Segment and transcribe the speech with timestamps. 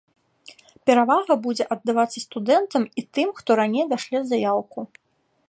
[0.89, 4.79] Перавага будзе аддавацца студэнтам і тым, хто раней дашле заяўку.